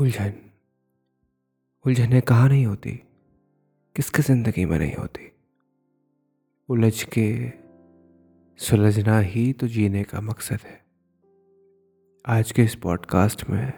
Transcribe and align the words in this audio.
उलझन। 0.00 0.32
उलझने 1.86 2.20
कहाँ 2.20 2.48
नहीं 2.48 2.66
होती? 2.66 2.92
किसके 3.96 4.22
ज़िंदगी 4.22 4.64
में 4.64 4.78
नहीं 4.78 4.94
होती? 4.94 5.32
उलझ 6.68 7.04
के 7.04 7.52
सुलझना 8.56 9.18
ही 9.18 9.52
तो 9.52 9.68
जीने 9.68 10.04
का 10.04 10.20
मकसद 10.20 10.58
है। 10.64 10.84
आज 12.26 12.52
के 12.52 12.64
इस 12.64 12.74
पॉडकास्ट 12.74 13.50
में 13.50 13.72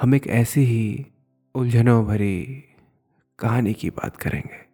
हम 0.00 0.14
एक 0.14 0.26
ऐसी 0.26 0.60
ही 0.60 1.06
उलझनों 1.54 2.06
भरी 2.06 2.64
कहानी 3.38 3.74
की 3.74 3.90
बात 3.90 4.16
करेंगे। 4.16 4.66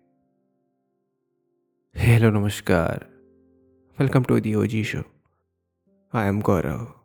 हेलो 2.00 2.30
नमस्कार। 2.30 3.06
Welcome 3.98 4.24
to 4.24 4.40
the 4.40 4.54
OG 4.54 4.84
show 4.84 5.02
I 6.14 6.28
am 6.28 6.40
Gaurav 6.40 6.95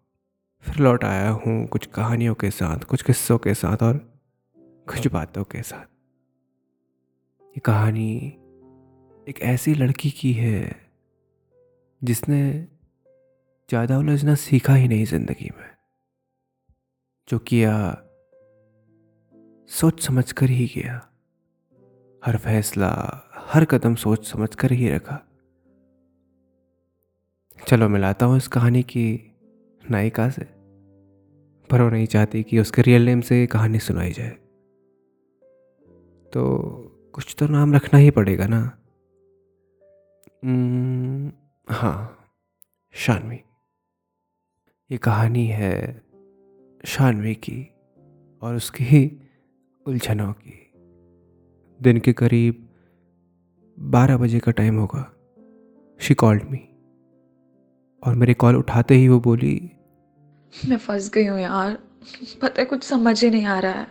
फिर 0.65 0.77
लौट 0.77 1.03
आया 1.03 1.29
हूँ 1.29 1.65
कुछ 1.67 1.85
कहानियों 1.85 2.33
के 2.35 2.49
साथ, 2.51 2.83
कुछ 2.83 3.01
किस्सों 3.01 3.37
के 3.37 3.53
साथ 3.53 3.83
और 3.83 3.97
कुछ 4.87 5.07
बातों 5.07 5.43
के 5.43 5.61
साथ। 5.63 5.85
ये 7.45 7.59
कहानी 7.59 8.11
एक 9.27 9.41
ऐसी 9.43 9.73
लड़की 9.75 10.09
की 10.11 10.31
है 10.33 10.75
जिसने 12.01 12.41
ज़्यादा 13.69 13.97
उलझना 13.97 14.35
सीखा 14.35 14.73
ही 14.73 14.87
नहीं 14.87 15.05
ज़िंदगी 15.05 15.49
में, 15.57 15.69
जो 17.27 17.39
किया, 17.39 17.73
सोच 19.69 20.01
समझ 20.01 20.31
कर 20.31 20.49
ही 20.49 20.67
किया, 20.67 21.01
हर 22.23 22.37
फैसला, 22.37 22.91
हर 23.47 23.65
कदम 23.65 23.95
सोच 23.95 24.25
समझ 24.27 24.53
कर 24.55 24.71
ही 24.71 24.89
रखा। 24.89 25.19
चलो 27.59 27.89
मिलाता 27.89 28.25
हूँ 28.25 28.37
इस 28.37 28.47
कहानी 28.47 28.83
की 28.83 29.30
नायिका 29.89 30.29
से। 30.29 30.41
पर 31.69 31.81
वो 31.81 31.89
नहीं 31.89 32.05
चाहती 32.05 32.43
कि 32.43 32.59
उसके 32.59 32.81
रियल 32.81 33.05
नेम 33.05 33.21
से 33.21 33.47
कहानी 33.47 33.79
सुनाई 33.79 34.11
जाए। 34.11 34.29
तो 36.33 36.57
कुछ 37.13 37.35
तो 37.39 37.47
नाम 37.47 37.73
रखना 37.73 37.99
ही 37.99 38.11
पड़ेगा 38.11 38.47
ना। 38.47 38.77
हाँ 41.69 42.27
शानवी। 42.91 43.39
ये 44.91 44.97
कहानी 44.97 45.47
है 45.47 46.01
शानवी 46.85 47.35
की 47.35 47.73
और 48.41 48.55
उसकी 48.55 48.83
ही 48.83 49.21
उलझनों 49.87 50.33
की। 50.33 50.71
दिन 51.81 51.99
के 51.99 52.13
करीब 52.13 52.69
बारह 53.79 54.17
बजे 54.17 54.39
का 54.39 54.51
टाइम 54.51 54.77
होगा। 54.77 55.13
शी 55.99 56.13
कॉल्ड 56.13 56.43
मी 56.43 56.67
और 58.03 58.15
मेरे 58.15 58.33
कॉल 58.33 58.55
उठाते 58.55 58.95
ही 58.95 59.07
वो 59.07 59.19
बोली 59.19 59.71
मैं 60.53 60.77
फंस 60.77 61.09
गई 61.09 61.25
हूँ 61.25 61.39
यार। 61.39 61.77
पता 62.41 62.61
है 62.61 62.65
कुछ 62.65 62.83
समझ 62.83 63.23
ही 63.23 63.29
नहीं 63.29 63.45
आ 63.45 63.59
रहा 63.59 63.71
है। 63.71 63.87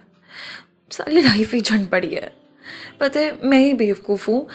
सारी 0.90 1.22
लाइफ 1.22 1.54
ही 1.54 1.60
झंड 1.60 1.88
पड़ी 1.88 2.14
है। 2.14 2.32
पता 3.00 3.20
है 3.20 3.48
मैं 3.48 3.58
ही 3.58 3.74
बेवकूफ़ 3.74 4.30
हूँ 4.30 4.46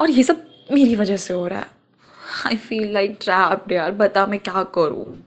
और 0.00 0.10
ये 0.10 0.22
सब 0.22 0.44
मेरी 0.72 0.96
वजह 0.96 1.16
से 1.16 1.34
हो 1.34 1.46
रहा 1.46 1.58
है। 1.58 1.66
आई 2.46 2.56
फील 2.56 2.92
लाइक 2.92 3.18
ट्रैप्ड 3.20 3.72
यार 3.72 3.92
बता 3.92 4.26
मैं 4.26 4.38
क्या 4.40 4.62
करूँ? 4.62 5.24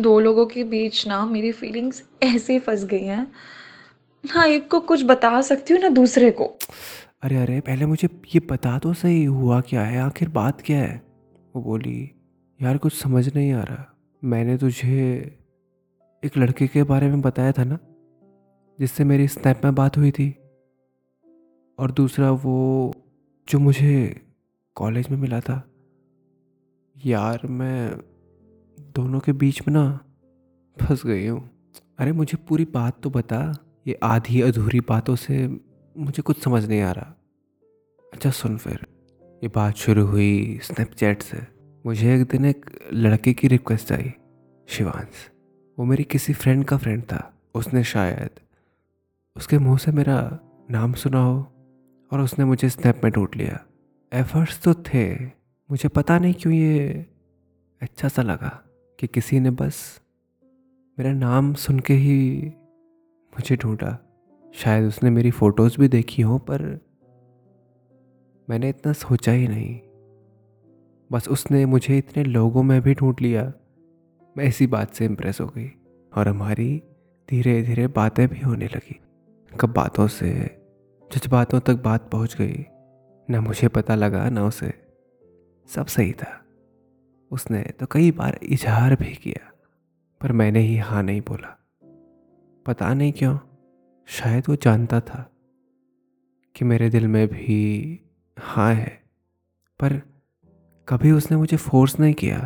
दो 0.00 0.20
लोगों 0.20 0.46
के 0.46 0.64
बीच 0.64 1.06
ना 1.06 1.26
मेरी 1.26 1.52
फीलिंग्स 1.52 2.02
ऐसे 2.22 2.58
फंस 2.58 2.84
गई 2.84 3.04
हैं। 3.04 3.32
ना 4.24 4.44
एक 4.44 4.70
को 4.70 4.80
कुछ 4.80 5.04
बता 5.04 5.40
सकती 5.42 5.74
हूँ 5.74 5.82
ना 5.82 5.88
दूसरे 5.88 6.30
को। 6.30 6.44
अरे 7.22 7.36
अरे 7.36 7.60
पहले 7.60 7.86
मुझे 7.86 8.08
ये 8.34 8.40
बता 8.40 8.78
तो 8.78 8.92
सही 8.94 9.24
हुआ 9.24 9.60
क्या 9.60 9.82
है? 9.82 10.00
आखिर 10.00 10.28
बात 10.28 10.60
क्या 10.60 10.78
है? 10.78 11.02
वो 11.56 11.62
बोली 11.62 12.10
यार 12.62 12.78
कुछ 12.78 12.92
समझ 12.92 13.34
नहीं 13.34 13.52
आ 13.52 13.62
रहा। 13.62 13.94
मैंने 14.24 14.56
तुझे 14.56 15.20
एक 16.24 16.36
लड़के 16.36 16.66
के 16.66 16.82
बारे 16.82 17.08
में 17.08 17.20
बताया 17.20 17.52
था 17.52 17.64
ना, 17.64 17.78
जिससे 18.80 19.04
मेरी 19.04 19.28
स्नैप 19.28 19.60
में 19.64 19.74
बात 19.74 19.96
हुई 19.96 20.10
थी। 20.10 20.36
और 21.78 21.90
दूसरा 21.90 22.30
वो, 22.30 22.94
जो 23.48 23.58
मुझे 23.58 24.20
कॉलेज 24.74 25.08
में 25.08 25.18
मिला 25.18 25.40
था। 25.40 25.70
यार 27.06 27.46
मैं 27.46 27.98
दोनों 28.80 29.20
के 29.20 29.32
बीच 29.32 29.68
में 29.68 29.74
ना 29.74 30.00
फंस 30.80 31.06
गई 31.06 31.26
हूँ। 31.26 31.50
अरे 31.98 32.12
मुझे 32.12 32.38
पूरी 32.48 32.64
बात 32.64 33.02
तो 33.02 33.10
बता, 33.10 33.56
ये 33.86 33.98
आधी 34.02 34.40
अधूरी 34.40 34.80
बातों 34.80 35.16
से 35.16 35.46
मुझे 35.98 36.22
कुछ 36.22 36.42
समझ 36.42 36.68
नहीं 36.68 36.80
आ 36.80 36.92
रहा। 36.92 37.14
अच्छा 38.12 38.30
सुन 38.30 38.56
फिर, 38.56 38.86
ये 39.42 39.48
बात 39.48 39.74
शुरू 39.74 40.06
हुई 40.06 40.58
स्नैपचैट 40.62 41.22
से। 41.22 41.59
मुझे 41.86 42.14
एक 42.14 42.26
दिन 42.26 42.44
एक 42.44 42.70
लड़के 42.92 43.32
की 43.32 43.48
रिक्वेस्ट 43.48 43.92
आई, 43.92 44.12
शिवांश। 44.68 45.30
वो 45.78 45.84
मेरी 45.84 46.04
किसी 46.04 46.32
फ्रेंड 46.32 46.64
का 46.64 46.76
फ्रेंड 46.76 47.02
था। 47.02 47.34
उसने 47.54 47.84
शायद 47.84 48.30
उसके 49.36 49.58
मुँह 49.58 49.78
से 49.78 49.92
मेरा 49.92 50.38
नाम 50.70 50.92
सुना 50.92 51.22
हो 51.22 51.52
और 52.12 52.20
उसने 52.20 52.44
मुझे 52.44 52.68
स्नैप 52.68 53.00
में 53.04 53.12
ढूंढ 53.12 53.28
लिया। 53.36 53.64
एफर्ट्स 54.12 54.62
तो 54.62 54.74
थे, 54.74 55.24
मुझे 55.70 55.88
पता 55.88 56.18
नहीं 56.18 56.34
क्यों 56.34 56.54
ये 56.54 57.06
अच्छा 57.82 58.08
सा 58.08 58.22
लगा 58.22 58.64
कि 58.98 59.06
किसी 59.06 59.40
ने 59.40 59.50
बस 59.50 60.00
मेरा 60.98 61.12
नाम 61.12 61.54
सुन 61.54 61.80
के 61.80 61.94
ही 61.94 62.46
मुझे 63.32 63.56
ढूंढा। 63.56 63.98
शायद 64.54 64.88
उसने 64.88 65.10
मेरी 65.10 65.30
फ़ोटोज़ 65.30 65.80
भी 65.80 65.88
देखी 65.88 66.22
हो, 66.22 66.38
पर 66.38 66.80
मैंने 68.50 68.68
इतना 68.68 68.92
सोचा 68.92 69.32
ही 69.32 69.48
नहीं। 69.48 69.80
बस 71.12 71.28
उसने 71.28 71.66
मुझे 71.66 71.98
इतने 71.98 72.24
लोगों 72.24 72.62
में 72.62 72.80
भी 72.82 72.94
ढूंढ 72.94 73.16
लिया। 73.20 73.52
मैं 74.36 74.44
इसी 74.44 74.66
बात 74.66 74.94
से 74.94 75.04
इम्प्रेस 75.04 75.40
हो 75.40 75.46
गई 75.46 75.70
और 76.12 76.28
हमारी 76.28 76.82
धीरे 77.28 77.62
धीरे 77.62 77.86
बातें 77.86 78.28
भी 78.28 78.40
होने 78.40 78.66
लगी। 78.66 79.00
कब 79.60 79.72
बातों 79.72 80.06
से 80.08 80.32
जज्बातों 81.10 81.60
तक 81.60 81.74
बात 81.74 82.10
पहुँच 82.10 82.36
गई। 82.36 82.64
ना 83.30 83.40
मुझे 83.40 83.68
पता 83.68 83.94
लगा, 83.94 84.28
ना 84.28 84.44
उसे। 84.44 84.72
सब 85.68 85.86
सही 85.86 86.12
था। 86.12 86.36
उसने 87.30 87.62
तो 87.62 87.86
कई 87.86 88.10
बार 88.10 88.38
इजहार 88.42 88.94
भी 88.94 89.14
किया, 89.14 89.50
पर 90.20 90.32
मैंने 90.32 90.60
ही 90.60 90.76
हाँ 90.76 91.02
नहीं 91.02 91.20
बोला। 91.20 91.56
पता 92.66 92.94
नहीं 92.94 93.12
क्यों, 93.12 93.38
शायद 94.06 94.44
वो 94.48 94.56
जानता 94.56 95.00
था 95.00 95.30
कि 96.56 96.64
मेरे 96.64 96.90
दिल 96.90 97.06
में 97.06 97.26
भी 97.28 98.00
हाँ 98.38 98.74
है, 98.74 99.02
पर 99.80 100.09
कभी 100.90 101.10
उसने 101.10 101.36
मुझे 101.36 101.56
फोर्स 101.56 101.98
नहीं 102.00 102.14
किया 102.14 102.38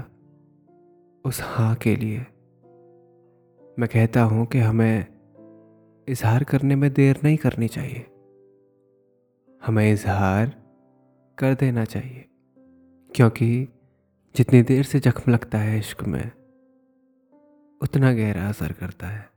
उस 1.24 1.40
हाँ 1.42 1.74
के 1.74 1.96
लिए। 1.96 2.18
मैं 3.78 3.88
कहता 3.88 4.22
हूँ 4.22 4.46
कि 4.46 4.58
हमें 4.58 5.06
इजहार 6.08 6.44
करने 6.44 6.76
में 6.76 6.92
देर 6.92 7.20
नहीं 7.24 7.36
करनी 7.36 7.68
चाहिए। 7.68 8.04
हमें 9.62 9.92
इजहार 9.92 10.52
कर 11.38 11.54
देना 11.54 11.84
चाहिए, 11.84 12.24
क्योंकि 13.10 13.68
जितनी 14.34 14.62
देर 14.62 14.82
से 14.82 15.00
जख्म 15.00 15.32
लगता 15.32 15.58
है 15.58 15.78
इश्क 15.78 16.02
में, 16.04 16.30
उतना 17.80 18.12
गहरा 18.12 18.48
असर 18.48 18.72
करता 18.72 19.06
है। 19.06 19.28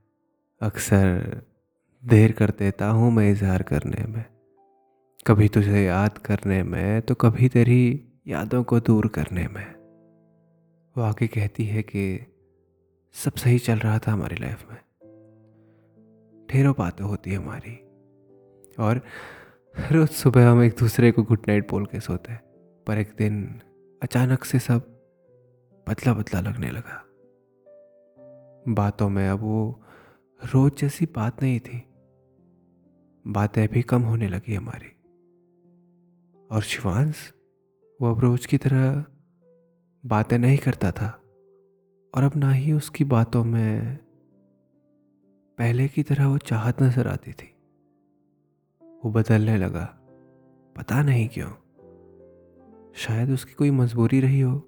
अक्सर 0.62 1.42
देर 2.04 2.32
कर 2.32 2.50
देता 2.50 2.90
हूँ 2.90 3.12
मैं 3.12 3.32
इजहार 3.32 3.64
करने 3.64 4.06
में। 4.08 4.24
कभी 5.28 5.48
तुझे 5.48 5.84
याद 5.84 6.18
करने 6.18 6.62
में 6.64 7.02
तो 7.02 7.16
कभी 7.16 7.50
तेरी 7.50 8.04
यादों 8.28 8.64
को 8.64 8.80
दूर 8.80 9.08
करने 9.08 9.48
में। 9.48 9.76
वो 10.98 11.02
आगे 11.02 11.28
कहती 11.28 11.66
है 11.66 11.84
कि 11.84 12.26
सब 13.14 13.34
सही 13.34 13.60
चल 13.60 13.78
रहा 13.78 14.00
था 14.00 14.12
हमारी 14.12 14.36
लाइफ 14.36 14.72
में। 14.72 14.78
ढेरों 16.52 16.74
बातें 16.78 17.06
होती 17.06 17.32
है 17.32 17.38
हमारी। 17.38 17.76
और 18.80 19.02
रोज़ 19.92 20.10
सुबह 20.10 20.50
हम 20.50 20.64
एक 20.64 20.76
दूसरे 20.80 21.12
को 21.12 21.24
गुड 21.24 21.40
नाइट 21.48 21.70
बोल 21.70 21.86
के 21.86 22.00
सोते 22.00 22.32
हैं। 22.32 22.42
पर 22.88 22.98
एक 22.98 23.16
दिन 23.18 23.62
अचानक 24.04 24.44
से 24.44 24.60
सब 24.60 24.80
बदला 25.90 26.14
बदला 26.14 26.42
लगने 26.42 26.72
लगा। 26.72 27.04
बातों 28.74 29.10
में 29.10 29.30
अब 29.30 29.40
वो 29.40 29.84
रोज़ 30.54 30.74
जैसी 30.74 31.06
बात 31.06 31.44
नहीं 31.44 31.60
थी। 31.60 31.84
बातें 33.28 33.68
भी 33.68 33.82
कम 33.82 34.02
होने 34.02 34.30
लगी 34.30 34.56
हमारी। 34.56 34.94
और 36.52 36.62
शिवांश 36.62 37.34
वो 38.02 38.12
अब 38.12 38.20
रोज 38.20 38.46
की 38.46 38.58
तरह 38.58 39.06
बातें 40.06 40.38
नहीं 40.40 40.58
करता 40.58 40.92
था 40.92 41.22
और 42.16 42.24
अब 42.24 42.32
ना 42.36 42.52
ही 42.52 42.72
उसकी 42.72 43.04
बातों 43.04 43.44
में 43.44 43.98
पहले 45.58 45.88
की 45.88 46.04
तरह 46.04 46.28
वो 46.28 46.38
चाहत 46.38 46.82
नज़र 46.82 47.08
आती 47.08 47.32
थी। 47.32 47.56
वो 49.06 49.12
बदलने 49.12 49.58
लगा। 49.58 49.86
पता 50.78 51.02
नहीं 51.02 51.30
क्यों। 51.30 51.50
शायद 52.96 53.32
उसकी 53.32 53.54
कोई 53.54 53.72
मजबूरी 53.72 54.20
रही 54.20 54.40
हो, 54.40 54.60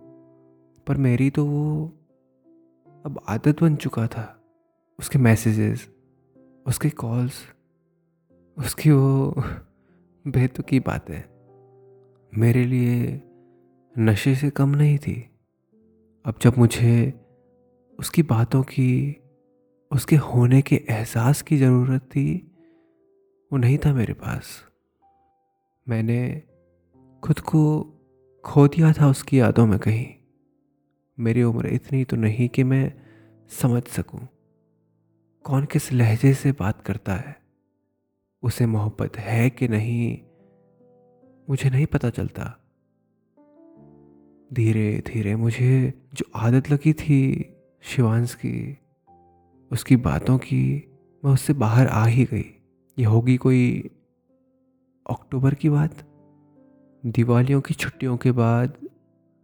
पर 0.87 0.97
मेरी 0.97 1.29
तो 1.29 1.45
वो 1.45 1.85
अब 3.05 3.21
आदत 3.27 3.61
बन 3.61 3.75
चुका 3.75 4.07
था। 4.07 4.43
उसके 4.99 5.19
मैसेजेस, 5.19 5.89
उसके 6.67 6.89
कॉल्स, 6.89 7.43
उसकी 8.57 8.91
वो 8.91 9.33
बेतुकी 10.27 10.79
बातें। 10.79 11.38
मेरे 12.37 12.65
लिए 12.65 13.21
नशे 13.97 14.35
से 14.35 14.49
कम 14.49 14.69
नहीं 14.69 14.97
थी। 14.97 15.29
अब 16.25 16.35
जब 16.41 16.57
मुझे 16.57 17.13
उसकी 17.99 18.23
बातों 18.23 18.63
की, 18.63 19.17
उसके 19.91 20.15
होने 20.15 20.61
के 20.61 20.75
एहसास 20.89 21.41
की 21.41 21.57
ज़रूरत 21.57 22.01
थी, 22.01 22.51
वो 23.51 23.57
नहीं 23.57 23.77
था 23.77 23.93
मेरे 23.93 24.13
पास। 24.13 24.65
मैंने 25.89 26.43
खुद 27.23 27.39
को 27.39 27.93
खो 28.45 28.67
दिया 28.67 28.93
था 28.93 29.07
उसकी 29.07 29.39
यादों 29.39 29.67
में 29.67 29.79
कहीं। 29.79 30.07
मेरी 31.19 31.43
उम्र 31.43 31.67
इतनी 31.67 32.03
तो 32.03 32.17
नहीं 32.17 32.49
कि 32.49 32.63
मैं 32.63 32.93
समझ 33.49 33.83
सकूँ। 33.83 34.27
कौन 35.43 35.65
किस 35.65 35.93
लहजे 35.93 36.33
से 36.33 36.51
बात 36.51 36.81
करता 36.81 37.15
है? 37.15 37.41
उसे 38.43 38.65
मोहब्बत 38.65 39.17
है 39.17 39.49
कि 39.49 39.67
नहीं? 39.67 40.17
मुझे 41.49 41.69
नहीं 41.69 41.85
पता 41.85 42.09
चलता। 42.09 42.57
धीरे 44.53 45.03
धीरे 45.07 45.35
मुझे 45.35 45.93
जो 46.13 46.25
आदत 46.35 46.71
लगी 46.71 46.93
थी 46.93 47.49
शिवांश 47.81 48.35
की, 48.35 48.77
उसकी 49.71 49.95
बातों 49.95 50.37
की, 50.37 50.91
मैं 51.25 51.31
उससे 51.31 51.53
बाहर 51.53 51.87
आ 51.87 52.05
ही 52.05 52.25
गई। 52.25 52.63
ये 52.99 53.03
होगी 53.03 53.37
कोई 53.37 53.89
अक्टूबर 55.09 55.53
की 55.53 55.69
बात? 55.69 55.95
दिवालियों 57.05 57.61
की 57.61 57.73
छुट्टियों 57.73 58.17
के 58.17 58.31
बाद 58.31 58.73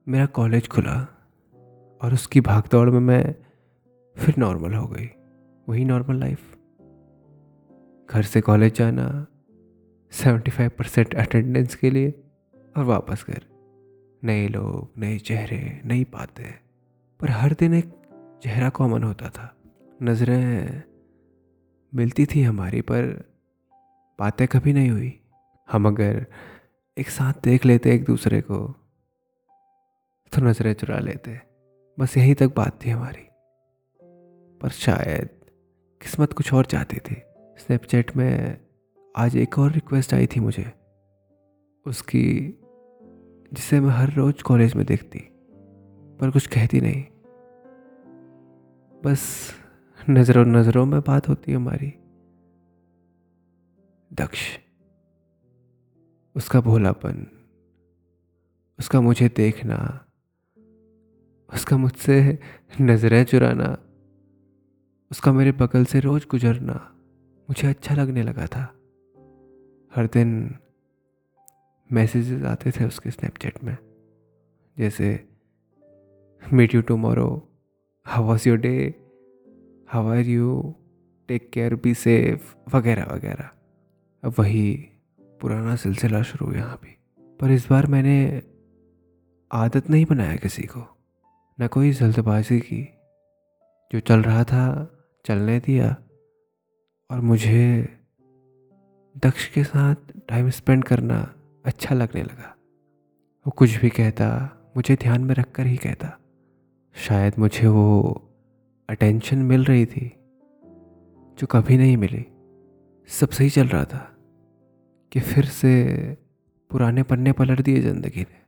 मेरा 0.08 0.26
कॉलेज 0.26 0.68
खुला 0.68 1.08
और 2.02 2.14
उसकी 2.14 2.42
भागदौड़ 2.42 2.90
में 2.90 3.00
मैं 3.00 3.36
फिर 4.16 4.36
नॉर्मल 4.38 4.74
हो 4.74 4.88
गई। 4.88 5.10
वही 5.70 5.86
नॉर्मल 5.86 6.16
लाइफ। 6.16 6.58
घर 8.10 8.22
से 8.22 8.42
कॉलेज 8.42 8.76
जाना 8.76 9.28
सेवेंटी 10.16 10.52
फाइव 10.52 10.70
परसेंट 10.70 11.16
अटेंडेंस 11.16 11.76
के 11.76 11.90
लिए 11.90 12.24
और 12.78 12.84
वापस 12.84 13.26
घर। 13.30 13.42
नए 14.24 14.48
लोग, 14.48 14.92
नए 14.98 15.18
चेहरे, 15.18 15.82
नई 15.86 16.04
बातें। 16.04 16.60
पर 17.20 17.30
हर 17.30 17.54
दिन 17.54 17.74
एक 17.74 17.94
चेहरा 18.44 18.70
कॉमन 18.70 19.04
होता 19.04 19.30
था। 19.30 19.58
नज़रें 20.04 20.84
मिलती 21.96 22.26
थी 22.26 22.44
हमारी, 22.44 22.82
पर 22.82 23.06
बातें 24.20 24.48
कभी 24.48 24.74
नहीं 24.74 24.90
हुई। 24.90 25.20
हम 25.72 25.88
अगर 25.88 26.28
एक 26.98 27.10
साथ 27.10 27.34
देख 27.44 27.66
लेते 27.66 27.92
एक 27.92 28.06
दूसरे 28.06 28.42
को 28.42 28.68
तो 30.34 30.42
नज़रें 30.42 30.74
चुरा 30.74 31.00
लेते। 31.00 31.42
बस 32.00 32.18
यहीं 32.18 32.36
तक 32.36 32.56
बात 32.56 32.86
थी 32.86 32.90
हमारी। 32.90 33.28
पर 34.62 34.70
शायद 34.70 35.30
किस्मत 36.02 36.34
कुछ 36.34 36.54
और 36.54 36.66
चाहती 36.66 36.98
थी। 36.98 37.22
स्नैपचैट 37.58 38.18
में 38.18 38.65
आज 39.18 39.36
एक 39.36 39.60
और 39.60 39.72
रिक्वेस्ट 39.72 40.14
आई 40.14 40.28
थी 40.28 40.40
मुझे। 40.40 40.74
उसकी, 41.86 42.60
जिसे 43.54 43.80
मैं 43.80 43.90
हर 43.90 44.14
रोज़ 44.14 44.44
कॉलेज 44.44 44.76
में 44.76 44.86
देखती, 44.86 45.20
पर 46.20 46.32
कुछ 46.32 46.48
कहती 46.48 46.82
नहीं। 46.82 47.04
बस 49.04 49.52
नज़रों 50.10 50.46
नज़रों 50.46 50.86
में 50.86 51.02
बात 51.02 51.30
होती 51.30 51.52
है 51.52 51.58
हमारी। 51.58 51.94
दक्ष, 54.14 54.60
उसका 56.36 56.62
भोलापन, 56.62 57.28
उसका 58.80 59.02
मुझे 59.02 59.30
देखना, 59.30 60.06
उसका 61.54 61.78
मुझसे 61.78 62.40
नज़रें 62.82 63.24
चुराना, 63.24 63.78
उसका 65.12 65.32
मेरे 65.32 65.52
बगल 65.52 65.86
से 65.86 66.00
रोज़ 66.00 66.26
गुजरना, 66.32 66.96
मुझे 67.50 67.68
अच्छा 67.68 67.96
लगने 67.96 68.24
लगा 68.24 68.46
था। 68.46 68.75
हर 69.96 70.08
दिन 70.08 70.56
मैसेजेस 71.92 72.44
आते 72.44 72.72
थे 72.72 72.86
उसके 72.86 73.12
स्नैपचैट 73.12 73.64
में। 73.64 73.78
जैसे 74.78 75.30
meet 76.54 76.76
you 76.76 76.82
tomorrow 76.82 77.50
how 78.06 78.24
was 78.24 78.50
your 78.50 78.58
day 78.58 78.96
how 79.88 80.08
are 80.08 80.20
you 80.20 80.76
take 81.28 81.50
care 81.50 81.76
be 81.76 81.94
safe 81.94 82.76
वगैरह 82.76 83.04
वगैरह। 83.04 83.50
अब 84.24 84.34
वही 84.40 84.90
पुराना 85.42 85.76
सिलसिला 85.76 86.22
शुरू 86.22 86.54
यहाँ 86.54 86.80
भी। 86.84 86.98
पर 87.40 87.52
इस 87.52 87.70
बार 87.70 87.88
मैंने 87.88 88.42
आदत 89.52 89.90
नहीं 89.90 90.06
बनाया 90.06 90.36
किसी 90.36 90.64
को। 90.64 90.98
न 91.62 91.68
कोई 91.68 91.92
जल्दबाजी 91.92 92.60
की। 92.60 92.90
जो 93.92 94.00
चल 94.00 94.22
रहा 94.22 94.44
था, 94.44 94.92
चलने 95.26 95.60
दिया। 95.60 95.98
और 97.12 97.22
मुझे 97.22 97.88
दक्ष 99.16 99.48
के 99.48 99.64
साथ 99.64 99.96
टाइम 100.28 100.50
स्पेंड 100.50 100.84
करना 100.84 101.34
अच्छा 101.66 101.96
लगने 101.96 102.24
लगा। 102.24 102.56
वो 103.46 103.52
कुछ 103.52 103.76
भी 103.76 103.90
कहता, 103.90 104.28
मुझे 104.78 104.96
ध्यान 104.96 105.22
में 105.22 105.36
रख 105.36 105.52
कर 105.52 105.66
ही 105.66 105.78
कहता। 105.78 106.18
शायद 106.96 107.34
मुझे 107.40 107.68
वो 107.68 108.32
अटेंशन 108.90 109.38
मिल 109.38 109.64
रही 109.64 109.86
थी, 109.86 110.08
जो 111.38 111.48
कभी 111.48 111.78
नहीं 111.78 111.98
मिली। 111.98 112.26
सब 113.10 113.30
सही 113.30 113.50
चल 113.50 113.68
रहा 113.68 113.84
था 113.84 114.08
कि 115.12 115.20
फिर 115.20 115.46
से 115.46 115.74
पुराने 116.72 117.04
पन्ने 117.04 117.32
पलट 117.32 117.62
दिए 117.62 117.82
ज़िंदगी 117.82 118.22
ने, 118.22 118.42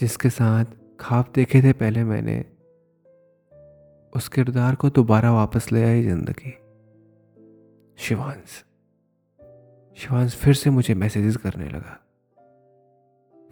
जिसके 0.00 0.30
साथ 0.30 0.64
खाब 1.00 1.32
देखे 1.34 1.62
थे 1.62 1.72
पहले 1.72 2.04
मैंने। 2.04 2.44
उस 4.12 4.28
किरदार 4.28 4.74
को 4.74 4.90
दोबारा 4.90 5.32
वापस 5.32 5.72
ले 5.72 5.84
आई 5.84 6.02
ज़िंदगी। 6.02 6.54
शिवांश। 7.98 8.62
शिवांश 9.96 10.36
फिर 10.36 10.54
से 10.54 10.70
मुझे 10.70 10.94
मैसेजेस 10.94 11.36
करने 11.36 11.68
लगा। 11.68 12.02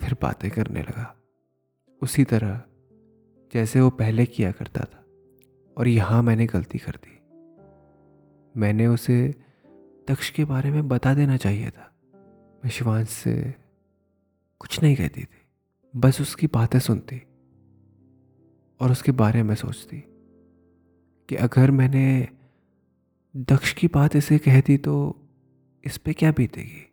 फिर 0.01 0.17
बातें 0.23 0.51
करने 0.51 0.83
लगा। 0.83 1.17
उसी 2.03 2.25
तरह, 2.25 2.63
जैसे 3.55 3.81
वो 3.81 3.91
पहले 3.91 4.27
किया 4.27 4.53
करता 4.53 4.81
था, 4.81 5.05
और 5.79 5.89
यहाँ 5.89 6.23
मैंने 6.23 6.47
गलती 6.47 6.79
कर 6.79 6.91
दी। 6.91 7.21
मैंने 8.61 8.87
उसे 8.87 9.35
दक्ष 10.09 10.31
के 10.31 10.45
बारे 10.45 10.71
में 10.71 10.89
बता 10.89 11.15
देना 11.15 11.37
चाहिए 11.37 11.71
था। 11.71 11.93
मैं 12.65 12.71
शिवांश 12.71 13.09
से 13.09 13.55
कुछ 14.59 14.83
नहीं 14.83 14.97
कहती 14.97 15.23
थी, 15.23 15.47
बस 15.97 16.21
उसकी 16.21 16.47
बातें 16.47 16.79
सुनती, 16.79 17.19
और 18.81 18.93
उसके 18.93 19.13
बारे 19.13 19.43
में 19.43 19.55
सोचती 19.55 20.05
कि 21.29 21.37
अगर 21.37 21.71
मैंने 21.71 22.29
दक्ष 23.37 23.73
की 23.73 23.87
बात 23.87 24.17
इसे 24.17 24.39
कहती 24.39 24.77
तो 24.77 25.21
इस 25.85 25.99
पे 25.99 26.13
क्या 26.13 26.33
बीतेगी? 26.33 26.93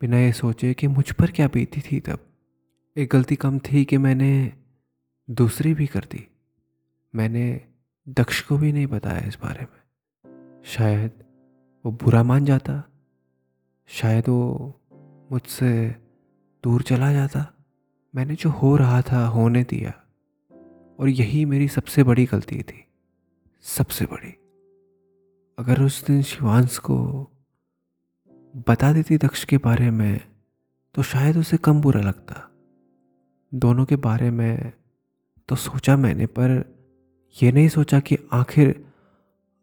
बिना 0.00 0.18
ये 0.18 0.32
सोचे 0.32 0.74
कि 0.74 0.86
मुझ 0.86 1.12
पर 1.12 1.30
क्या 1.30 1.48
बीती 1.48 1.80
थी 1.80 2.00
तब, 2.00 2.26
एक 2.96 3.10
गलती 3.12 3.36
कम 3.36 3.58
थी 3.58 3.84
कि 3.84 3.98
मैंने 3.98 4.52
दूसरी 5.30 5.74
भी 5.74 5.86
कर 5.86 6.00
दी। 6.00 6.28
मैंने 7.14 7.60
दक्ष 8.08 8.42
को 8.42 8.58
भी 8.58 8.72
नहीं 8.72 8.86
बताया 8.86 9.28
इस 9.28 9.38
बारे 9.42 9.62
में। 9.62 9.82
शायद 10.64 11.10
वो 11.84 11.92
बुरा 11.92 12.22
मान 12.22 12.44
जाता, 12.44 12.84
शायद 13.86 14.28
वो 14.28 14.80
मुझसे 15.32 15.96
दूर 16.64 16.82
चला 16.82 17.12
जाता। 17.12 17.54
मैंने 18.14 18.34
जो 18.34 18.50
हो 18.50 18.76
रहा 18.76 19.02
था, 19.02 19.26
होने 19.26 19.64
दिया। 19.64 19.90
और 20.98 21.08
यही 21.08 21.44
मेरी 21.44 21.68
सबसे 21.68 22.02
बड़ी 22.02 22.24
गलती 22.24 22.62
थी, 22.62 22.84
सबसे 23.62 24.06
बड़ी। 24.06 24.32
अगर 25.58 25.82
उस 25.82 26.06
दिन 26.06 26.22
शिवांश 26.22 26.78
को 26.78 27.28
बता 28.56 28.92
देती 28.92 29.16
दक्ष 29.18 29.44
के 29.44 29.58
बारे 29.58 29.90
में 29.90 30.20
तो 30.94 31.02
शायद 31.02 31.36
उसे 31.36 31.56
कम 31.56 31.80
बुरा 31.80 32.00
लगता। 32.00 32.50
दोनों 33.54 33.84
के 33.84 33.96
बारे 33.96 34.30
में 34.30 34.72
तो 35.48 35.56
सोचा 35.56 35.96
मैंने, 35.96 36.26
पर 36.26 36.76
यह 37.42 37.52
नहीं 37.52 37.68
सोचा 37.68 38.00
कि 38.00 38.18
आखिर 38.32 38.84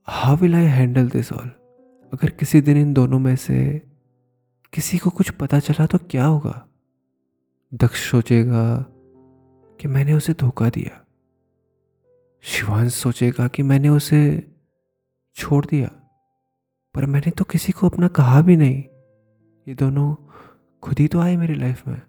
how 0.07 0.35
will 0.35 0.55
I 0.55 0.65
handle 0.65 1.09
this 1.09 1.33
all 1.33 1.47
अगर 2.13 2.29
किसी 2.29 2.61
दिन 2.61 2.77
इन 2.77 2.93
दोनों 2.93 3.19
में 3.19 3.35
से 3.35 3.81
किसी 4.73 4.97
को 4.97 5.09
कुछ 5.09 5.29
पता 5.29 5.59
चला 5.59 5.85
तो 5.85 5.97
क्या 5.97 6.25
होगा? 6.25 6.67
दक्ष 7.73 8.11
सोचेगा 8.11 8.85
कि 9.79 9.87
मैंने 9.87 10.13
उसे 10.13 10.33
धोखा 10.33 10.69
दिया। 10.69 11.05
शिवांश 12.41 12.93
सोचेगा 12.93 13.47
कि 13.47 13.63
मैंने 13.63 13.89
उसे 13.89 14.51
छोड़ 15.35 15.65
दिया। 15.65 16.00
पर 16.95 17.05
मैंने 17.05 17.31
तो 17.31 17.43
किसी 17.43 17.71
को 17.71 17.89
अपना 17.89 18.07
कहा 18.07 18.41
भी 18.41 18.55
नहीं। 18.55 18.83
ये 19.67 19.73
दोनों 19.73 20.15
खुद 20.83 20.99
ही 20.99 21.07
तो 21.07 21.19
आए 21.19 21.35
मेरी 21.37 21.55
लाइफ 21.55 21.87
में। 21.87 22.01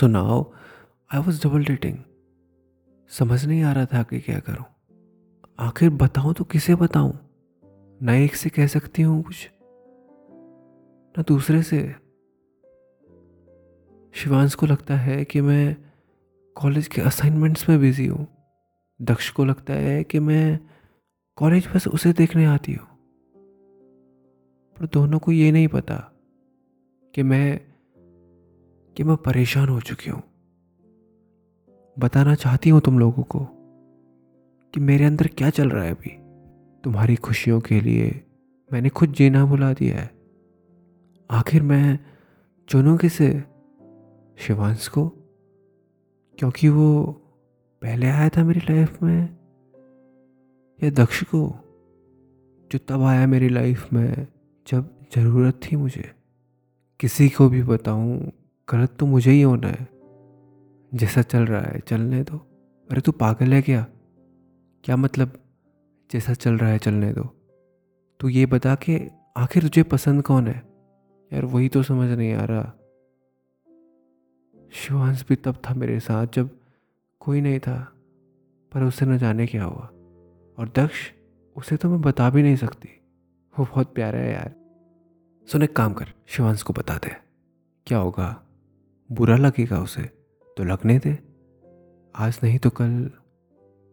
So 0.00 0.06
now 0.06 0.42
I 1.10 1.20
was 1.20 1.42
double 1.42 1.64
dating 1.64 1.98
समझ 3.10 3.44
नहीं 3.44 3.62
आ 3.62 3.72
रहा 3.72 3.86
था 3.86 4.02
कि 4.02 4.20
क्या 4.20 4.38
करूँ। 4.38 4.64
आखिर 5.58 5.90
बताऊँ 5.90 6.34
तो 6.34 6.44
किसे 6.44 6.74
बताऊँ? 6.74 7.12
ना 8.02 8.14
एक 8.14 8.34
से 8.34 8.50
कह 8.50 8.66
सकती 8.66 9.02
हूँ 9.02 9.22
कुछ, 9.22 9.48
ना 11.14 11.24
दूसरे 11.28 11.62
से। 11.62 11.82
शिवांश 14.14 14.54
को 14.54 14.66
लगता 14.66 14.96
है 14.96 15.24
कि 15.24 15.40
मैं 15.40 15.76
कॉलेज 16.56 16.88
के 16.88 17.02
असाइनमेंट्स 17.02 17.68
में 17.68 17.80
बिज़ी 17.80 18.06
हूँ। 18.06 18.26
दक्ष 19.00 19.30
को 19.30 19.44
लगता 19.44 19.74
है 19.74 20.02
कि 20.04 20.18
मैं 20.18 20.58
कॉलेज 21.38 21.68
बस 21.74 21.88
उसे 21.88 22.12
देखने 22.12 22.44
आती 22.44 22.72
हूँ। 22.72 22.86
पर 24.80 24.86
दोनों 24.86 25.18
को 25.18 25.32
ये 25.32 25.52
नहीं 25.52 25.68
पता 25.68 26.12
कि 27.14 27.22
मैं 27.22 27.60
कि 28.96 29.04
मैं 29.04 29.16
परेशान 29.16 29.68
हो 29.68 29.80
चुकी 29.80 30.10
हूँ। 30.10 30.22
बताना 31.98 32.34
चाहती 32.34 32.70
हूँ 32.70 32.80
तुम 32.80 32.98
लोगों 32.98 33.22
को 33.22 33.38
कि 34.74 34.80
मेरे 34.80 35.04
अंदर 35.04 35.26
क्या 35.26 35.50
चल 35.50 35.70
रहा 35.70 35.84
है 35.84 35.90
अभी। 35.90 36.10
तुम्हारी 36.84 37.16
खुशियों 37.16 37.60
के 37.60 37.80
लिए 37.80 38.24
मैंने 38.72 38.88
खुद 38.88 39.12
जीना 39.12 39.44
भुला 39.46 39.72
दिया 39.72 39.96
है। 39.98 40.10
आखिर 41.30 41.62
मैं 41.62 41.98
चुनूँ 42.68 42.98
किसे 42.98 43.44
शिवांश 44.38 44.88
को? 44.88 45.08
क्योंकि 46.38 46.68
वो 46.68 47.12
पहले 47.82 48.06
आया 48.06 48.28
था 48.28 48.44
मेरी 48.44 48.60
लाइफ 48.60 49.02
में, 49.02 49.38
या 50.82 50.90
दक्ष 50.90 51.22
को, 51.22 51.54
जो 52.72 52.78
तब 52.78 53.02
आया 53.02 53.26
मेरी 53.26 53.48
लाइफ 53.48 53.92
में? 53.92 54.26
जब 54.70 55.00
ज़रूरत 55.14 55.54
थी 55.54 55.76
मुझे, 55.76 56.14
किसी 57.00 57.28
को 57.28 57.48
भी 57.48 57.62
बताऊँ, 57.62 58.32
गलत 58.72 58.96
तो 59.00 59.06
मुझे 59.06 59.30
ही 59.30 59.42
होना 59.42 59.68
है। 59.68 59.88
जैसा 60.94 61.22
चल 61.22 61.46
रहा 61.46 61.60
है, 61.60 61.80
चलने 61.80 62.22
दो। 62.22 62.36
अरे 62.90 63.00
तू 63.00 63.12
पागल 63.12 63.52
है 63.52 63.62
क्या? 63.62 63.86
क्या 64.84 64.96
मतलब? 64.96 65.44
जैसा 66.12 66.32
चल 66.34 66.54
रहा 66.54 66.70
है, 66.70 66.78
चलने 66.78 67.12
दो। 67.12 67.36
तू 68.20 68.28
ये 68.28 68.46
बता 68.46 68.74
के 68.74 69.10
आखिर 69.36 69.62
तुझे 69.62 69.82
पसंद 69.82 70.22
कौन 70.22 70.46
है? 70.46 70.62
यार 71.32 71.44
वही 71.44 71.68
तो 71.68 71.82
समझ 71.82 72.10
नहीं 72.10 72.32
आ 72.32 72.44
रहा। 72.44 72.72
शिवांश 74.72 75.24
भी 75.28 75.36
तब 75.36 75.54
था 75.54 75.74
मेरे 75.74 76.00
साथ 76.00 76.26
जब 76.34 76.50
कोई 77.20 77.40
नहीं 77.40 77.60
था, 77.60 77.92
पर 78.72 78.82
उसे 78.82 79.06
न 79.06 79.18
जाने 79.18 79.46
क्या 79.46 79.64
हुआ। 79.64 79.88
और 80.58 80.72
दक्ष, 80.76 81.12
उसे 81.56 81.76
तो 81.76 81.90
मैं 81.90 82.00
बता 82.00 82.30
भी 82.30 82.42
नहीं 82.42 82.56
सकती। 82.56 82.88
वो 83.58 83.64
बहुत 83.64 83.94
प्यारा 83.94 84.18
है 84.18 84.32
यार। 84.32 84.59
सुन 85.48 85.62
एक 85.62 85.74
काम 85.76 85.92
कर, 85.92 86.12
शिवांश 86.26 86.62
को 86.62 86.72
बता 86.72 86.96
दे। 86.96 87.10
क्या 87.86 87.98
होगा? 87.98 88.28
बुरा 89.10 89.36
लगेगा 89.36 89.78
उसे 89.78 90.02
तो 90.56 90.64
लगने 90.64 90.98
दे। 90.98 91.16
आज 92.14 92.38
नहीं 92.44 92.58
तो 92.58 92.70
कल, 92.70 93.10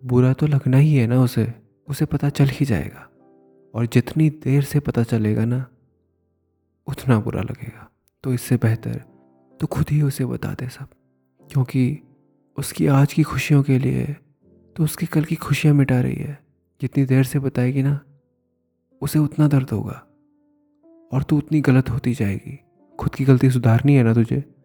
बुरा 0.02 0.34
तो 0.34 0.48
लगना 0.48 0.78
ही 0.78 0.94
है 0.96 1.08
ना 1.08 1.22
उसे 1.22 1.54
उसे 1.88 2.06
पता 2.06 2.30
चल 2.30 2.50
ही 2.50 2.66
जाएगा। 2.66 3.08
और 3.74 3.86
जितनी 3.86 4.30
देर 4.44 4.64
से 4.64 4.80
पता 4.80 5.04
चलेगा 5.04 5.46
ना, 5.46 5.66
उतना 6.88 7.20
बुरा 7.20 7.42
लगेगा। 7.42 7.90
तो 8.24 8.34
इससे 8.34 8.58
बेहतर 8.58 9.02
तो 9.60 9.68
खुद 9.68 9.90
ही 9.90 10.02
उसे 10.02 10.26
बता 10.26 10.54
दे 10.54 10.70
सब, 10.70 10.88
क्योंकि 11.42 12.00
उसकी 12.58 12.88
आज 12.94 13.14
की 13.14 13.24
खुशियों 13.24 13.64
के 13.64 13.80
लिए 13.80 14.06
तो 14.76 14.84
उसकी 14.84 15.06
कल 15.06 15.24
की 15.24 15.36
खुशियाँ 15.38 15.76
मिटा 15.76 16.00
रही 16.02 16.16
है। 16.16 16.38
जितनी 16.82 17.06
देर 17.06 17.24
से 17.24 17.40
बताएगी 17.40 17.84
ना, 17.84 18.00
उसे 19.02 19.20
उतना 19.20 19.48
दर्द 19.48 19.70
होगा। 19.70 20.04
और 21.12 21.24
तू 21.24 21.38
उतनी 21.38 21.62
गलत 21.62 21.90
होती 21.90 22.14
जाएगी। 22.14 22.60
खुद 23.00 23.16
की 23.16 23.26
गलती 23.26 23.50
सुधारनी 23.50 23.96
है 23.96 24.04
ना 24.04 24.14
तुझे? 24.14 24.56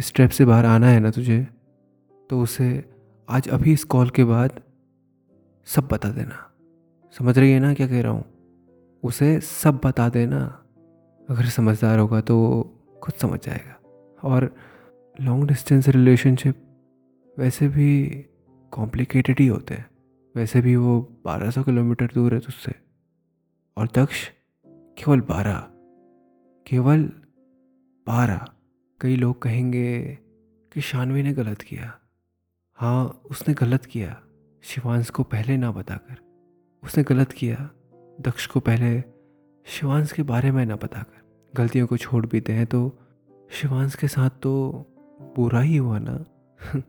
स्टेप 0.00 0.30
से 0.30 0.44
बाहर 0.44 0.64
आना 0.64 0.86
है 0.86 1.00
ना 1.00 1.10
तुझे? 1.10 1.48
तो 2.30 2.40
उसे 2.40 2.90
आज 3.28 3.48
अभी 3.48 3.72
इस 3.72 3.84
कॉल 3.84 4.10
के 4.10 4.24
बाद 4.24 4.62
सब 5.64 5.88
बता 5.92 6.08
देना। 6.08 6.50
समझ 7.18 7.38
रही 7.38 7.52
है 7.52 7.60
ना 7.60 7.74
क्या 7.74 7.86
कह 7.86 8.02
रहा 8.02 8.12
हूँ? 8.12 8.24
उसे 9.02 9.40
सब 9.40 9.80
बता 9.84 10.08
देना। 10.08 10.64
अगर 11.30 11.44
समझदार 11.44 11.98
होगा 11.98 12.20
तो 12.20 12.62
खुद 13.02 13.14
समझ 13.14 13.46
जाएगा। 13.46 13.80
और 14.24 14.54
लॉन्ग 15.20 15.48
डिस्टेंस 15.48 15.88
रिलेशनशिप 15.88 16.62
वैसे 17.38 17.68
भी 17.68 18.06
कॉम्प्लिकेटेड 18.70 19.40
ही 19.40 19.46
होते 19.46 19.74
हैं। 19.74 19.90
वैसे 20.36 20.60
भी 20.60 20.76
वो 20.76 21.22
1200 21.26 21.62
किलोमीटर 21.62 22.08
दूर 22.14 22.34
है 22.34 22.40
तुझसे। 22.40 22.72
और 23.76 23.88
दक्ष 23.94 24.30
केवल 24.98 25.20
बारह 25.20 25.66
केवल 26.66 27.02
बारह। 28.06 28.44
कई 29.00 29.16
लोग 29.16 29.42
कहेंगे 29.42 30.18
कि 30.72 30.80
शानवी 30.80 31.22
ने 31.22 31.32
गलत 31.32 31.62
किया। 31.62 31.98
हाँ 32.74 33.22
उसने 33.30 33.54
गलत 33.54 33.84
किया। 33.84 34.22
शिवांश 34.62 35.10
को 35.10 35.22
पहले 35.22 35.56
ना 35.56 35.72
बताकर। 35.72 36.16
उसने 36.84 37.04
गलत 37.04 37.32
किया। 37.32 37.70
दक्ष 38.20 38.46
को 38.46 38.60
पहले 38.60 39.04
शिवांश 39.66 40.12
के 40.12 40.22
बारे 40.22 40.50
में 40.50 40.66
ना 40.66 40.76
बताकर। 40.76 41.50
गलतियों 41.56 41.86
को 41.86 41.96
छोड़ 41.96 42.26
भी 42.26 42.40
दें 42.40 42.66
तो 42.66 42.98
शिवांश 43.50 43.94
के 43.94 44.08
साथ 44.08 44.30
तो 44.30 44.52
बुरा 45.36 45.60
ही 45.60 45.76
हुआ 45.76 45.98
ना। 45.98 46.24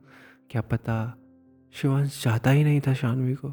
क्या 0.49 0.61
पता 0.61 1.17
शिवांश 1.73 2.23
चाहता 2.23 2.49
ही 2.49 2.63
नहीं 2.63 2.81
था 2.81 2.93
शानवी 2.93 3.35
को? 3.35 3.51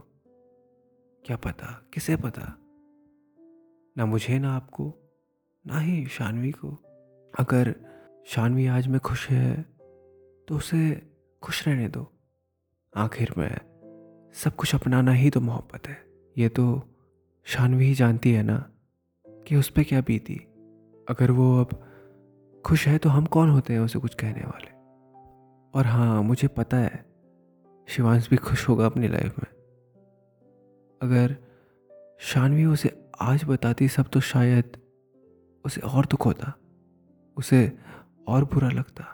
क्या 1.27 1.37
पता? 1.37 1.89
किसे 1.93 2.17
पता? 2.17 2.68
ना 3.99 4.07
मुझे, 4.07 4.39
ना 4.39 4.57
आपको, 4.57 4.95
ना 5.67 5.79
ही 5.79 6.07
शानवी 6.07 6.51
को। 6.53 6.69
अगर 7.39 7.75
शानवी 8.27 8.67
आज 8.67 8.87
में 8.87 9.01
खुश 9.01 9.31
है 9.31 9.63
तो 10.49 10.57
उसे 10.57 11.11
खुश 11.43 11.69
रहने 11.69 11.89
दो। 11.89 12.13
आखिर 12.97 13.33
में 13.39 13.61
सब 14.35 14.57
कुछ 14.57 14.75
अपनाना 14.75 15.13
ही 15.13 15.31
तो 15.31 15.41
मोहब्बत 15.41 15.89
है। 15.89 15.97
ये 16.39 16.49
तो 16.49 16.83
शानवी 17.45 17.87
ही 17.87 17.95
जानती 17.95 18.33
है 18.33 18.43
ना 18.43 18.71
कि 19.29 19.57
उस 19.57 19.71
पर 19.71 19.83
क्या 19.83 20.01
बीती। 20.01 20.37
अगर 21.09 21.31
वो 21.31 21.65
अब 21.65 21.85
खुश 22.67 22.89
है 22.89 22.99
तो 22.99 23.09
हम 23.09 23.27
कौन 23.27 23.51
होते 23.51 23.73
हैं 23.73 23.81
उसे 23.81 23.99
कुछ 23.99 24.15
कहने 24.15 24.45
वाले? 24.45 24.71
और 25.79 25.87
हाँ 25.87 26.23
मुझे 26.23 26.49
पता 26.49 26.77
है, 26.77 27.05
शिवांश 27.89 28.31
भी 28.31 28.37
खुश 28.37 28.69
होगा 28.69 28.87
अपनी 28.87 29.09
लाइफ 29.09 29.39
में। 29.39 29.53
अगर 31.03 31.37
शानवी 32.21 32.65
उसे 32.65 33.08
आज 33.19 33.45
बताती 33.45 33.89
सब 33.89 34.09
तो 34.09 34.21
शायद 34.21 34.77
उसे 35.65 35.81
और 35.81 36.07
दुख 36.07 36.27
होता। 36.27 36.53
उसे 37.37 37.73
और 38.29 38.45
बुरा 38.45 38.69
लगता। 38.69 39.05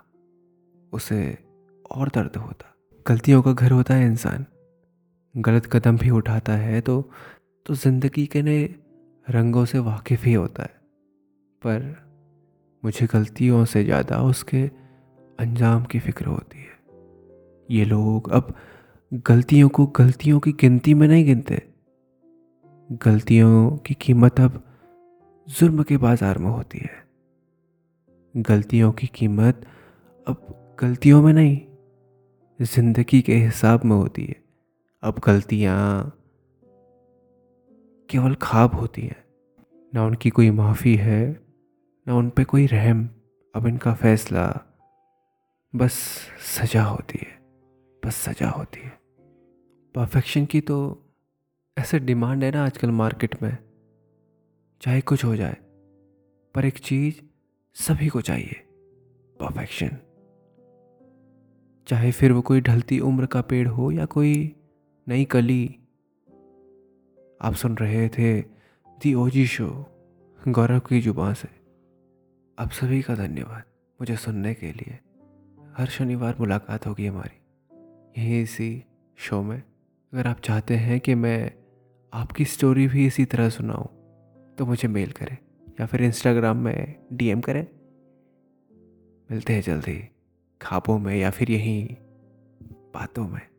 उसे 0.93 1.39
और 1.91 2.09
दर्द 2.09 2.37
होता। 2.37 2.75
गलतियों 3.07 3.41
का 3.43 3.53
घर 3.53 3.71
होता 3.71 3.95
है 3.95 4.07
इंसान। 4.07 4.45
गलत 5.35 5.67
कदम 5.67 5.97
भी 5.99 6.11
उठाता 6.11 6.53
है 6.53 6.81
तो 6.81 7.01
तो 7.67 7.75
ज़िंदगी 7.75 8.27
के 8.27 8.43
नए 8.43 8.65
रंगों 9.27 9.65
से 9.65 9.79
वाकिफ़ 9.81 10.25
ही 10.25 10.33
होता 10.33 10.63
है। 10.63 10.81
पर 11.63 11.97
मुझे 12.83 13.07
गलतियों 13.07 13.65
से 13.65 13.85
ज़्यादा 13.85 14.23
उसके 14.23 14.63
अंजाम 15.39 15.85
की 15.85 15.99
फ़िक्र 15.99 16.27
होती 16.27 16.59
है। 16.59 16.73
ये 17.69 17.85
लोग 17.85 18.31
अब 18.31 18.55
गलतियों 19.27 19.69
को 19.69 19.87
गलतियों 19.97 20.41
की 20.41 20.53
गिनती 20.53 20.95
में 20.95 21.09
नहीं 21.09 21.25
गिनते। 21.25 21.63
गलतियों 22.93 23.77
की 23.77 23.95
कीमत 23.95 24.41
अब 24.41 24.63
जुर्म 25.49 25.83
के 25.83 25.97
बाज़ार 25.97 26.39
में 26.39 26.51
होती 26.51 26.79
है। 26.79 27.07
गलतियों 28.37 28.93
की 28.93 29.07
कीमत 29.07 29.67
अब 30.27 30.77
गलतियों 30.81 31.23
में 31.23 31.33
नहीं, 31.33 31.61
ज़िंदगी 32.61 33.23
के 33.23 33.35
हिसाब 33.35 33.85
में 33.85 33.97
होती 33.97 34.25
है। 34.25 34.37
अब 35.03 35.21
गलतियाँ 35.25 36.13
केवल 38.11 38.35
खाब 38.35 38.75
होती 38.75 39.03
हैं। 39.03 39.25
ना 39.95 40.05
उनकी 40.07 40.31
कोई 40.31 40.51
माफ़ी 40.51 40.97
है, 40.97 41.41
ना 42.07 42.15
उन 42.15 42.31
पर 42.31 42.45
कोई 42.45 42.67
रहम। 42.67 43.09
अब 43.55 43.67
इनका 43.67 43.95
फैसला 43.95 44.47
बस 45.75 45.93
सजा 46.57 46.85
होती 46.85 47.19
है, 47.23 47.39
बस 48.03 48.15
सजा 48.15 48.49
होती 48.49 48.81
है। 48.81 48.99
परफेक्शन 49.95 50.45
की 50.45 50.61
तो 50.61 51.04
ऐसे 51.85 51.99
डिमांड 51.99 52.45
है 52.45 52.51
ना 52.51 52.65
आजकल 52.65 52.91
मार्केट 52.91 53.43
में, 53.43 53.59
चाहे 54.81 55.01
कुछ 55.01 55.25
हो 55.25 55.37
जाए, 55.37 55.57
पर 56.55 56.65
एक 56.65 56.79
चीज़ 56.79 57.15
सभी 57.75 58.09
को 58.09 58.21
चाहिए, 58.21 58.55
परफेक्शन। 59.41 59.91
चाहे 61.87 62.13
फिर 62.13 62.33
वो 62.33 62.41
कोई 62.41 62.61
ढलती 62.61 63.01
उम्र 63.01 63.27
का 63.27 63.41
पेड़ 63.41 63.69
हो 63.69 63.91
या 63.91 64.05
कोई 64.05 64.57
नई 65.09 65.25
कली। 65.25 65.77
आप 67.41 67.55
सुन 67.55 67.77
रहे 67.77 68.09
थे 68.09 68.41
दी 68.89 69.15
ओजी 69.15 69.47
शो 69.47 69.87
गौरव 70.49 70.79
की 70.79 71.01
ज़ुबान 71.01 71.35
से। 71.35 71.49
आप 72.59 72.71
सभी 72.71 73.03
का 73.03 73.15
धन्यवाद 73.15 73.63
मुझे 74.01 74.17
सुनने 74.17 74.55
के 74.55 74.73
लिए। 74.73 74.99
हर 75.77 75.87
शनिवार 75.87 76.37
मुलाकात 76.41 76.87
होगी 76.87 77.07
हमारी। 77.07 77.41
यहीं 78.23 78.43
इसी 78.43 78.85
शो 79.17 79.43
में। 79.43 79.63
अगर 80.13 80.27
आप 80.27 80.41
चाहते 80.41 80.77
हैं 80.77 81.01
कि 81.01 81.15
मैं 81.15 81.64
आपकी 82.15 82.45
स्टोरी 82.45 82.87
भी 82.89 83.07
इसी 83.07 83.25
तरह 83.25 83.49
सुनाऊँ 83.49 83.87
तो 84.59 84.67
मुझे 84.67 84.89
मेल 84.89 85.11
करें 85.11 85.37
या 85.81 85.87
फिर 85.87 86.03
इंस्टाग्राम 86.03 86.57
में 86.57 87.07
डीएम 87.13 87.41
करें। 87.41 87.67
मिलते 89.31 89.53
हैं 89.53 89.63
जल्दी, 89.63 90.09
खाबों 90.61 90.99
में 90.99 91.17
या 91.17 91.31
फिर 91.31 91.51
यहीं 91.51 91.97
बातों 92.95 93.29
में। 93.29 93.54